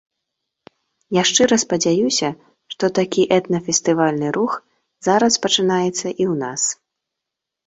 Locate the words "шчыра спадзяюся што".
1.29-2.89